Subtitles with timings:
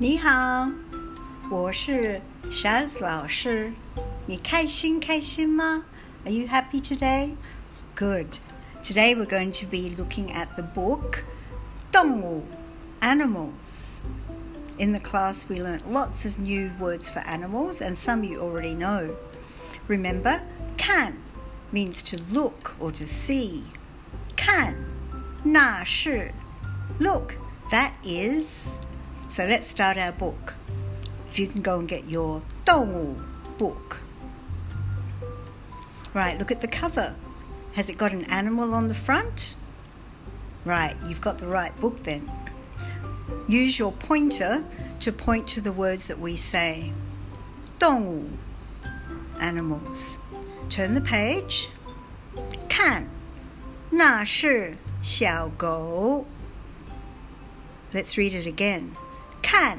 [0.00, 0.70] 你好，
[1.50, 2.20] 我是
[2.50, 3.72] Shaz 老师。
[4.26, 5.84] 你开心开心吗？
[6.24, 7.34] Are you happy today?
[7.94, 8.38] Good.
[8.82, 11.24] Today we're going to be looking at the book
[11.90, 12.44] 动物
[13.00, 14.00] Animals.
[14.78, 18.74] In the class we learnt lots of new words for animals and some you already
[18.74, 19.16] know.
[19.88, 20.40] Remember,
[20.76, 21.14] can
[21.72, 23.62] means to look or to see.
[24.36, 24.74] Can
[25.44, 26.32] 那是
[26.98, 27.34] look
[27.70, 28.69] that is.
[29.31, 30.55] so let's start our book.
[31.29, 33.25] If you can go and get your dong
[33.57, 34.01] book.
[36.13, 37.15] Right, look at the cover.
[37.71, 39.55] Has it got an animal on the front?
[40.65, 42.29] Right, you've got the right book then.
[43.47, 44.65] Use your pointer
[44.99, 46.91] to point to the words that we say.
[47.79, 48.37] dong
[49.39, 50.17] animals.
[50.67, 51.69] Turn the page.
[52.67, 53.09] Can,
[53.93, 56.27] na shi xiao go.
[57.93, 58.97] Let's read it again.
[59.42, 59.78] 看，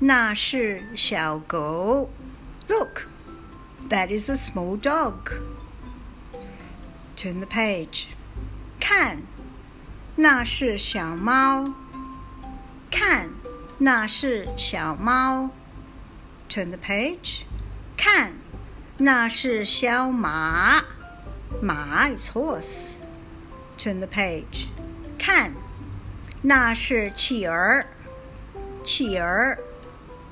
[0.00, 2.10] 那是小狗。
[2.68, 3.06] Look,
[3.88, 5.32] that is a small dog.
[7.16, 8.06] Turn the page.
[8.80, 9.22] 看，
[10.16, 11.72] 那是小猫。
[12.90, 13.30] 看，
[13.78, 15.50] 那是小猫。
[16.48, 17.42] Turn the page.
[17.96, 18.32] 看，
[18.98, 20.82] 那是小马。
[21.60, 22.94] 马 is horse.
[23.78, 24.66] Turn the page.
[25.18, 25.54] 看。
[26.44, 27.84] 那是企鹅，
[28.86, 29.56] 企鹅，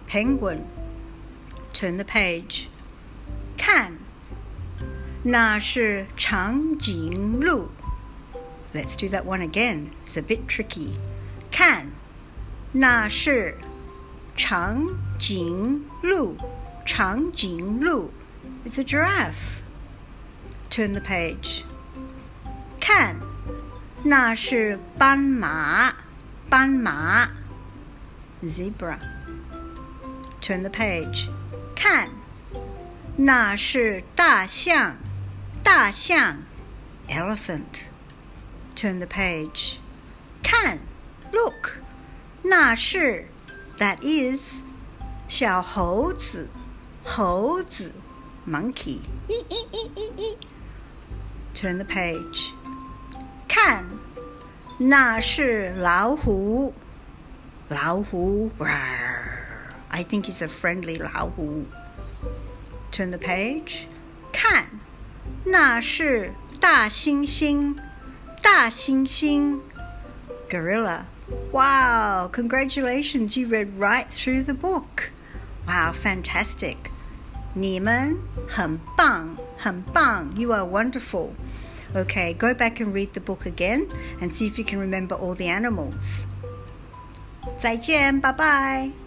[0.09, 2.67] penguin。Turn the page，
[3.57, 3.93] 看，
[5.23, 7.71] 那是长颈鹿。
[8.75, 9.91] Let's do that one again.
[10.07, 10.95] It's a bit tricky.
[11.53, 11.93] 看，
[12.73, 13.57] 那是
[14.37, 14.85] 长
[15.19, 16.37] 颈鹿，
[16.85, 18.11] 长颈鹿。
[18.65, 19.63] It's a giraffe.
[20.71, 21.63] Turn the page.
[22.81, 23.17] 看，
[24.03, 25.95] 那是斑马。
[26.49, 27.29] 斑马
[28.43, 31.29] ，zebra。Turn the page，
[31.75, 32.09] 看，
[33.17, 34.97] 那是大象，
[35.63, 36.43] 大象，
[37.09, 39.77] elephant。Turn the page，
[40.43, 40.79] 看，
[41.33, 41.83] look，
[42.43, 43.27] 那是，
[43.79, 44.63] that is，
[45.29, 46.49] 小猴子，
[47.05, 47.93] 猴子，
[48.49, 49.01] monkey。
[49.29, 50.37] 咦咦咦咦咦。
[51.55, 52.53] Turn the page，
[53.47, 53.85] 看。
[54.79, 56.73] 那是老虎，
[57.69, 58.51] 老虎。
[59.89, 61.67] I think it's a friendly 老虎。
[62.93, 63.87] Turn the page，
[64.33, 64.67] 看，
[65.45, 67.77] 那是大猩猩，
[68.43, 69.61] 大猩猩。
[70.49, 71.05] Gorilla.
[71.53, 75.11] Wow, congratulations, you read right through the book.
[75.67, 76.77] Wow, fantastic.
[77.55, 78.17] 你们
[78.49, 80.33] 很棒，很棒.
[80.37, 81.31] You are wonderful.
[81.95, 83.87] Okay, go back and read the book again
[84.21, 86.27] and see if you can remember all the animals.
[87.58, 89.05] 再见，拜拜。